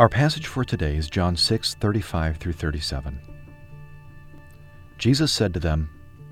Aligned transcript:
Our 0.00 0.08
passage 0.08 0.46
for 0.46 0.64
today 0.64 0.96
is 0.96 1.10
John 1.10 1.36
6 1.36 1.74
35 1.74 2.38
through 2.38 2.54
37. 2.54 3.20
Jesus 4.96 5.30
said 5.30 5.52
to 5.52 5.60
them, 5.60 5.90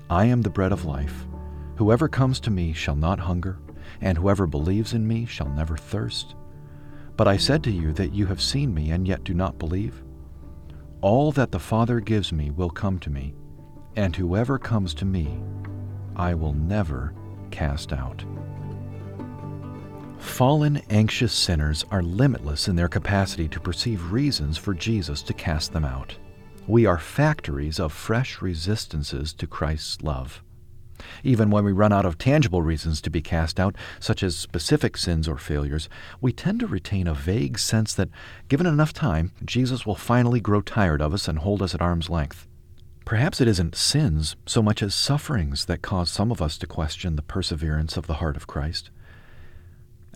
I 0.09 0.25
am 0.25 0.41
the 0.41 0.49
bread 0.49 0.71
of 0.71 0.85
life. 0.85 1.27
Whoever 1.75 2.07
comes 2.07 2.39
to 2.39 2.49
me 2.49 2.73
shall 2.73 2.95
not 2.95 3.19
hunger, 3.19 3.59
and 4.01 4.17
whoever 4.17 4.47
believes 4.47 4.93
in 4.95 5.07
me 5.07 5.27
shall 5.27 5.49
never 5.49 5.77
thirst. 5.77 6.33
But 7.15 7.27
I 7.27 7.37
said 7.37 7.63
to 7.65 7.71
you 7.71 7.93
that 7.93 8.11
you 8.11 8.25
have 8.25 8.41
seen 8.41 8.73
me 8.73 8.89
and 8.89 9.07
yet 9.07 9.23
do 9.23 9.35
not 9.35 9.59
believe. 9.59 10.03
All 11.01 11.31
that 11.33 11.51
the 11.51 11.59
Father 11.59 11.99
gives 11.99 12.33
me 12.33 12.49
will 12.49 12.71
come 12.71 12.97
to 12.97 13.11
me, 13.11 13.35
and 13.95 14.15
whoever 14.15 14.57
comes 14.57 14.95
to 14.95 15.05
me, 15.05 15.39
I 16.15 16.33
will 16.33 16.53
never 16.53 17.13
cast 17.51 17.93
out. 17.93 18.25
Fallen, 20.19 20.81
anxious 20.89 21.33
sinners 21.33 21.85
are 21.91 22.03
limitless 22.03 22.67
in 22.67 22.75
their 22.75 22.87
capacity 22.87 23.47
to 23.47 23.59
perceive 23.59 24.11
reasons 24.11 24.57
for 24.57 24.73
Jesus 24.73 25.21
to 25.23 25.33
cast 25.33 25.73
them 25.73 25.85
out. 25.85 26.15
We 26.67 26.85
are 26.85 26.99
factories 26.99 27.79
of 27.79 27.91
fresh 27.91 28.41
resistances 28.41 29.33
to 29.33 29.47
Christ's 29.47 30.01
love. 30.01 30.43
Even 31.23 31.49
when 31.49 31.63
we 31.63 31.71
run 31.71 31.93
out 31.93 32.05
of 32.05 32.17
tangible 32.17 32.61
reasons 32.61 33.01
to 33.01 33.09
be 33.09 33.21
cast 33.21 33.59
out, 33.59 33.75
such 33.99 34.21
as 34.21 34.37
specific 34.37 34.97
sins 34.97 35.27
or 35.27 35.37
failures, 35.37 35.89
we 36.19 36.33
tend 36.33 36.59
to 36.59 36.67
retain 36.67 37.07
a 37.07 37.13
vague 37.13 37.57
sense 37.57 37.93
that, 37.93 38.09
given 38.49 38.67
enough 38.67 38.93
time, 38.93 39.31
Jesus 39.45 39.85
will 39.85 39.95
finally 39.95 40.39
grow 40.39 40.61
tired 40.61 41.01
of 41.01 41.13
us 41.13 41.27
and 41.27 41.39
hold 41.39 41.61
us 41.61 41.73
at 41.73 41.81
arm's 41.81 42.09
length. 42.09 42.47
Perhaps 43.05 43.41
it 43.41 43.47
isn't 43.47 43.75
sins 43.75 44.35
so 44.45 44.61
much 44.61 44.83
as 44.83 44.93
sufferings 44.93 45.65
that 45.65 45.81
cause 45.81 46.11
some 46.11 46.31
of 46.31 46.41
us 46.41 46.57
to 46.57 46.67
question 46.67 47.15
the 47.15 47.21
perseverance 47.21 47.97
of 47.97 48.05
the 48.05 48.15
heart 48.15 48.35
of 48.35 48.45
Christ. 48.45 48.91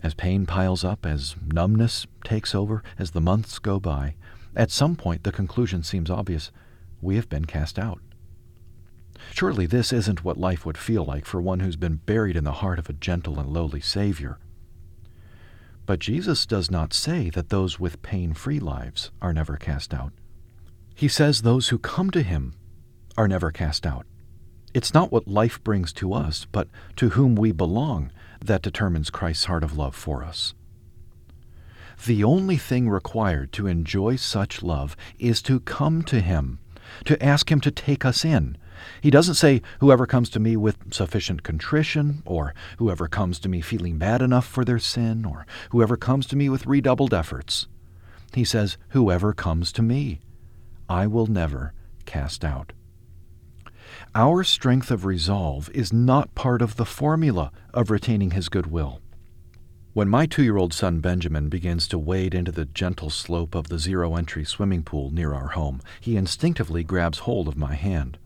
As 0.04 0.12
pain 0.12 0.44
piles 0.44 0.84
up, 0.84 1.06
as 1.06 1.34
numbness 1.50 2.06
takes 2.24 2.54
over, 2.54 2.82
as 2.98 3.12
the 3.12 3.22
months 3.22 3.58
go 3.58 3.80
by, 3.80 4.16
at 4.54 4.70
some 4.70 4.96
point 4.96 5.24
the 5.24 5.32
conclusion 5.32 5.82
seems 5.82 6.10
obvious 6.10 6.52
we 7.00 7.16
have 7.16 7.30
been 7.30 7.46
cast 7.46 7.78
out. 7.78 8.02
Surely 9.32 9.64
this 9.64 9.94
isn't 9.94 10.22
what 10.22 10.36
life 10.36 10.66
would 10.66 10.76
feel 10.76 11.06
like 11.06 11.24
for 11.24 11.40
one 11.40 11.60
who's 11.60 11.76
been 11.76 12.02
buried 12.04 12.36
in 12.36 12.44
the 12.44 12.60
heart 12.60 12.78
of 12.78 12.90
a 12.90 12.92
gentle 12.92 13.40
and 13.40 13.48
lowly 13.48 13.80
Savior. 13.80 14.36
But 15.86 16.00
Jesus 16.00 16.44
does 16.44 16.70
not 16.70 16.92
say 16.92 17.30
that 17.30 17.48
those 17.48 17.80
with 17.80 18.02
pain 18.02 18.34
free 18.34 18.60
lives 18.60 19.10
are 19.22 19.32
never 19.32 19.56
cast 19.56 19.94
out. 19.94 20.12
He 20.94 21.08
says 21.08 21.40
those 21.40 21.68
who 21.68 21.78
come 21.78 22.10
to 22.10 22.22
Him 22.22 22.52
are 23.16 23.26
never 23.26 23.50
cast 23.50 23.86
out. 23.86 24.04
It's 24.74 24.92
not 24.92 25.12
what 25.12 25.28
life 25.28 25.62
brings 25.62 25.92
to 25.94 26.12
us, 26.12 26.46
but 26.50 26.68
to 26.96 27.10
whom 27.10 27.36
we 27.36 27.52
belong 27.52 28.10
that 28.44 28.60
determines 28.60 29.08
Christ's 29.08 29.44
heart 29.44 29.62
of 29.62 29.78
love 29.78 29.94
for 29.94 30.24
us. 30.24 30.52
The 32.04 32.24
only 32.24 32.56
thing 32.56 32.90
required 32.90 33.52
to 33.52 33.68
enjoy 33.68 34.16
such 34.16 34.62
love 34.62 34.96
is 35.18 35.40
to 35.42 35.60
come 35.60 36.02
to 36.02 36.20
Him, 36.20 36.58
to 37.04 37.22
ask 37.24 37.50
Him 37.50 37.60
to 37.60 37.70
take 37.70 38.04
us 38.04 38.24
in. 38.24 38.58
He 39.00 39.10
doesn't 39.10 39.36
say, 39.36 39.62
Whoever 39.78 40.06
comes 40.06 40.28
to 40.30 40.40
me 40.40 40.56
with 40.56 40.92
sufficient 40.92 41.44
contrition, 41.44 42.22
or 42.26 42.52
whoever 42.78 43.08
comes 43.08 43.38
to 43.40 43.48
me 43.48 43.60
feeling 43.60 43.96
bad 43.96 44.20
enough 44.20 44.46
for 44.46 44.64
their 44.64 44.80
sin, 44.80 45.24
or 45.24 45.46
whoever 45.70 45.96
comes 45.96 46.26
to 46.26 46.36
me 46.36 46.48
with 46.48 46.66
redoubled 46.66 47.14
efforts. 47.14 47.68
He 48.34 48.44
says, 48.44 48.76
Whoever 48.88 49.32
comes 49.32 49.70
to 49.72 49.82
me, 49.82 50.20
I 50.88 51.06
will 51.06 51.26
never 51.26 51.72
cast 52.04 52.44
out. 52.44 52.73
Our 54.16 54.44
strength 54.44 54.92
of 54.92 55.04
resolve 55.04 55.68
is 55.74 55.92
not 55.92 56.36
part 56.36 56.62
of 56.62 56.76
the 56.76 56.84
formula 56.84 57.50
of 57.72 57.90
retaining 57.90 58.30
his 58.30 58.48
goodwill. 58.48 59.00
When 59.92 60.08
my 60.08 60.26
two 60.26 60.44
year 60.44 60.56
old 60.56 60.72
son 60.72 61.00
Benjamin 61.00 61.48
begins 61.48 61.88
to 61.88 61.98
wade 61.98 62.32
into 62.32 62.52
the 62.52 62.64
gentle 62.64 63.10
slope 63.10 63.56
of 63.56 63.66
the 63.66 63.78
zero 63.80 64.14
entry 64.14 64.44
swimming 64.44 64.84
pool 64.84 65.10
near 65.10 65.34
our 65.34 65.48
home, 65.48 65.80
he 66.00 66.16
instinctively 66.16 66.84
grabs 66.84 67.20
hold 67.20 67.48
of 67.48 67.56
my 67.56 67.74
hand. 67.74 68.16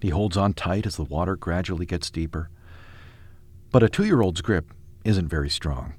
He 0.00 0.10
holds 0.10 0.36
on 0.36 0.54
tight 0.54 0.86
as 0.86 0.94
the 0.94 1.02
water 1.02 1.34
gradually 1.34 1.86
gets 1.86 2.10
deeper. 2.10 2.48
But 3.72 3.82
a 3.82 3.88
two 3.88 4.04
year 4.04 4.20
old's 4.20 4.40
grip 4.40 4.72
isn't 5.04 5.26
very 5.26 5.50
strong. 5.50 5.94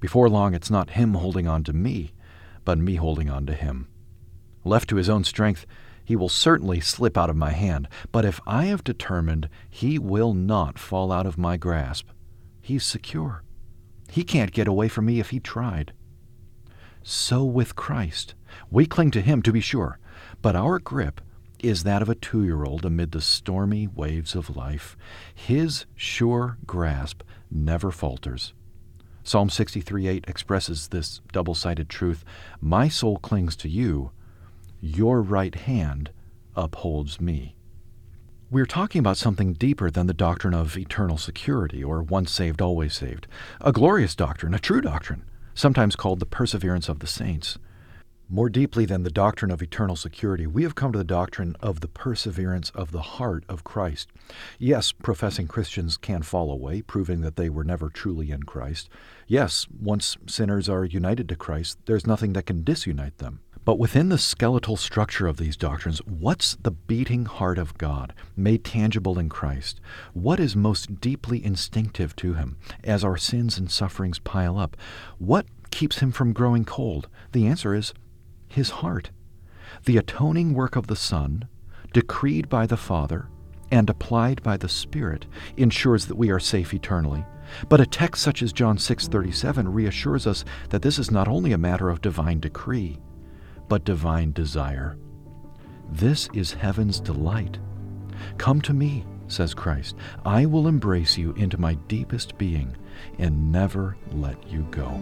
Before 0.00 0.30
long, 0.30 0.54
it's 0.54 0.70
not 0.70 0.90
him 0.90 1.12
holding 1.12 1.46
on 1.46 1.64
to 1.64 1.74
me, 1.74 2.14
but 2.64 2.78
me 2.78 2.94
holding 2.94 3.28
on 3.28 3.44
to 3.44 3.52
him. 3.52 3.88
Left 4.64 4.88
to 4.88 4.96
his 4.96 5.10
own 5.10 5.24
strength, 5.24 5.66
he 6.08 6.16
will 6.16 6.30
certainly 6.30 6.80
slip 6.80 7.18
out 7.18 7.28
of 7.28 7.36
my 7.36 7.50
hand, 7.50 7.86
but 8.12 8.24
if 8.24 8.40
I 8.46 8.64
have 8.64 8.82
determined 8.82 9.50
he 9.68 9.98
will 9.98 10.32
not 10.32 10.78
fall 10.78 11.12
out 11.12 11.26
of 11.26 11.36
my 11.36 11.58
grasp, 11.58 12.08
he's 12.62 12.82
secure. 12.82 13.42
He 14.10 14.24
can't 14.24 14.50
get 14.50 14.66
away 14.66 14.88
from 14.88 15.04
me 15.04 15.20
if 15.20 15.28
he 15.28 15.38
tried. 15.38 15.92
So 17.02 17.44
with 17.44 17.76
Christ. 17.76 18.34
We 18.70 18.86
cling 18.86 19.10
to 19.10 19.20
him, 19.20 19.42
to 19.42 19.52
be 19.52 19.60
sure, 19.60 19.98
but 20.40 20.56
our 20.56 20.78
grip 20.78 21.20
is 21.58 21.82
that 21.82 22.00
of 22.00 22.08
a 22.08 22.14
two 22.14 22.42
year 22.42 22.64
old 22.64 22.86
amid 22.86 23.12
the 23.12 23.20
stormy 23.20 23.86
waves 23.86 24.34
of 24.34 24.56
life. 24.56 24.96
His 25.34 25.84
sure 25.94 26.56
grasp 26.66 27.22
never 27.50 27.90
falters. 27.90 28.54
Psalm 29.24 29.50
63 29.50 30.08
8 30.08 30.24
expresses 30.26 30.88
this 30.88 31.20
double 31.32 31.54
sided 31.54 31.90
truth 31.90 32.24
My 32.62 32.88
soul 32.88 33.18
clings 33.18 33.56
to 33.56 33.68
you, 33.68 34.12
your 34.80 35.22
right 35.22 35.54
hand 35.54 36.10
upholds 36.54 37.20
me. 37.20 37.56
We're 38.50 38.66
talking 38.66 39.00
about 39.00 39.18
something 39.18 39.52
deeper 39.52 39.90
than 39.90 40.06
the 40.06 40.14
doctrine 40.14 40.54
of 40.54 40.78
eternal 40.78 41.18
security 41.18 41.84
or 41.84 42.02
once 42.02 42.32
saved, 42.32 42.62
always 42.62 42.94
saved. 42.94 43.26
A 43.60 43.72
glorious 43.72 44.14
doctrine, 44.14 44.54
a 44.54 44.58
true 44.58 44.80
doctrine, 44.80 45.24
sometimes 45.54 45.96
called 45.96 46.18
the 46.18 46.26
perseverance 46.26 46.88
of 46.88 47.00
the 47.00 47.06
saints. 47.06 47.58
More 48.30 48.50
deeply 48.50 48.84
than 48.84 49.04
the 49.04 49.10
doctrine 49.10 49.50
of 49.50 49.62
eternal 49.62 49.96
security, 49.96 50.46
we 50.46 50.62
have 50.62 50.74
come 50.74 50.92
to 50.92 50.98
the 50.98 51.04
doctrine 51.04 51.56
of 51.60 51.80
the 51.80 51.88
perseverance 51.88 52.68
of 52.70 52.92
the 52.92 53.00
heart 53.00 53.44
of 53.48 53.64
Christ. 53.64 54.10
Yes, 54.58 54.92
professing 54.92 55.48
Christians 55.48 55.96
can 55.96 56.22
fall 56.22 56.50
away, 56.50 56.82
proving 56.82 57.22
that 57.22 57.36
they 57.36 57.48
were 57.48 57.64
never 57.64 57.88
truly 57.88 58.30
in 58.30 58.42
Christ. 58.42 58.90
Yes, 59.26 59.66
once 59.80 60.18
sinners 60.26 60.68
are 60.68 60.84
united 60.84 61.26
to 61.30 61.36
Christ, 61.36 61.78
there's 61.86 62.06
nothing 62.06 62.34
that 62.34 62.44
can 62.44 62.64
disunite 62.64 63.16
them. 63.16 63.40
But 63.64 63.78
within 63.78 64.08
the 64.08 64.18
skeletal 64.18 64.76
structure 64.76 65.26
of 65.26 65.36
these 65.36 65.56
doctrines, 65.56 65.98
what's 66.06 66.56
the 66.56 66.70
beating 66.70 67.26
heart 67.26 67.58
of 67.58 67.76
God, 67.76 68.14
made 68.36 68.64
tangible 68.64 69.18
in 69.18 69.28
Christ? 69.28 69.80
What 70.14 70.40
is 70.40 70.56
most 70.56 71.00
deeply 71.00 71.44
instinctive 71.44 72.16
to 72.16 72.34
him 72.34 72.56
as 72.82 73.04
our 73.04 73.16
sins 73.16 73.58
and 73.58 73.70
sufferings 73.70 74.18
pile 74.18 74.58
up? 74.58 74.76
What 75.18 75.46
keeps 75.70 75.98
him 75.98 76.12
from 76.12 76.32
growing 76.32 76.64
cold? 76.64 77.08
The 77.32 77.46
answer 77.46 77.74
is 77.74 77.92
his 78.48 78.70
heart. 78.70 79.10
The 79.84 79.98
atoning 79.98 80.54
work 80.54 80.76
of 80.76 80.86
the 80.86 80.96
Son, 80.96 81.46
decreed 81.92 82.48
by 82.48 82.66
the 82.66 82.76
Father, 82.76 83.28
and 83.70 83.90
applied 83.90 84.42
by 84.42 84.56
the 84.56 84.68
Spirit 84.68 85.26
ensures 85.56 86.06
that 86.06 86.16
we 86.16 86.30
are 86.30 86.40
safe 86.40 86.72
eternally. 86.72 87.24
But 87.68 87.80
a 87.80 87.86
text 87.86 88.22
such 88.22 88.42
as 88.42 88.52
John 88.52 88.78
6:37 88.78 89.68
reassures 89.72 90.26
us 90.26 90.44
that 90.70 90.82
this 90.82 90.98
is 90.98 91.10
not 91.10 91.28
only 91.28 91.52
a 91.52 91.58
matter 91.58 91.90
of 91.90 92.00
divine 92.00 92.40
decree, 92.40 92.98
but 93.68 93.84
divine 93.84 94.32
desire. 94.32 94.96
This 95.90 96.28
is 96.34 96.52
heaven's 96.52 97.00
delight. 97.00 97.58
Come 98.36 98.60
to 98.62 98.72
me, 98.72 99.04
says 99.28 99.54
Christ. 99.54 99.96
I 100.24 100.46
will 100.46 100.68
embrace 100.68 101.16
you 101.16 101.32
into 101.34 101.58
my 101.60 101.74
deepest 101.86 102.36
being 102.38 102.76
and 103.18 103.52
never 103.52 103.96
let 104.12 104.48
you 104.50 104.62
go. 104.70 105.00